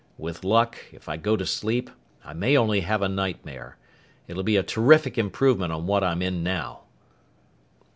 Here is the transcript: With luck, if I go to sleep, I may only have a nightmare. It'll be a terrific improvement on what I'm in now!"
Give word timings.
With 0.17 0.43
luck, 0.43 0.79
if 0.91 1.07
I 1.07 1.15
go 1.17 1.37
to 1.37 1.45
sleep, 1.45 1.91
I 2.25 2.33
may 2.33 2.57
only 2.57 2.79
have 2.79 3.03
a 3.03 3.07
nightmare. 3.07 3.77
It'll 4.27 4.41
be 4.41 4.57
a 4.57 4.63
terrific 4.63 5.15
improvement 5.15 5.71
on 5.71 5.85
what 5.85 6.03
I'm 6.03 6.23
in 6.23 6.41
now!" 6.41 6.85